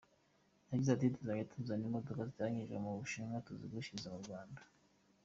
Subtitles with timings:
[0.69, 4.61] Yagize ati “Tuzajya tuzana imodoka zateranyirijwe mu Bushinwa tuzigurishirize mu Rwanda.